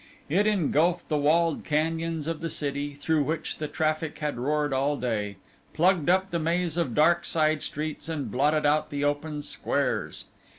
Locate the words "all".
4.73-4.97